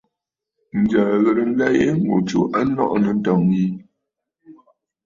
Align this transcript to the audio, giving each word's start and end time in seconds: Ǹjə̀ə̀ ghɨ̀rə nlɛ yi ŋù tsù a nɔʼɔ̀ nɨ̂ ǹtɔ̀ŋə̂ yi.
Ǹjə̀ə̀ 0.87 1.17
ghɨ̀rə 1.23 1.43
nlɛ 1.49 1.67
yi 1.77 1.87
ŋù 2.05 2.15
tsù 2.27 2.39
a 2.57 2.59
nɔʼɔ̀ 2.75 2.97
nɨ̂ 3.01 3.13
ǹtɔ̀ŋə̂ 3.17 3.49
yi. 3.61 3.65